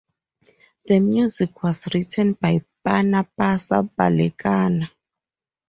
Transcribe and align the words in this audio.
The 0.87 0.99
music 0.99 1.61
was 1.61 1.85
written 1.93 2.33
by 2.33 2.59
Panapasa 2.83 3.87
Balekana. 3.95 4.89